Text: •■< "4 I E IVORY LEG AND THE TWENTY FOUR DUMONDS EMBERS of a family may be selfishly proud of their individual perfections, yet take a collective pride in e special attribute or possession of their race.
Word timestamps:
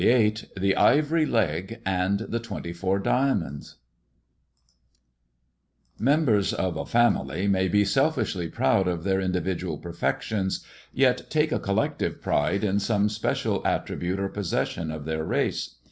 •■< 0.03 0.39
"4 0.57 0.79
I 0.79 0.95
E 0.95 0.97
IVORY 0.97 1.27
LEG 1.27 1.79
AND 1.85 2.21
THE 2.21 2.39
TWENTY 2.39 2.73
FOUR 2.73 2.97
DUMONDS 2.97 3.75
EMBERS 6.03 6.53
of 6.53 6.75
a 6.75 6.87
family 6.87 7.47
may 7.47 7.67
be 7.67 7.85
selfishly 7.85 8.47
proud 8.47 8.87
of 8.87 9.03
their 9.03 9.21
individual 9.21 9.77
perfections, 9.77 10.65
yet 10.91 11.29
take 11.29 11.51
a 11.51 11.59
collective 11.59 12.19
pride 12.19 12.63
in 12.63 12.77
e 12.77 13.09
special 13.09 13.61
attribute 13.63 14.19
or 14.19 14.29
possession 14.29 14.89
of 14.89 15.05
their 15.05 15.23
race. 15.23 15.75